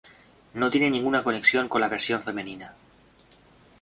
No 0.55 0.71
tiene 0.71 0.89
ninguna 0.89 1.23
conexión 1.23 1.69
con 1.69 1.79
la 1.79 1.87
versión 1.87 2.23
femenina. 2.23 2.73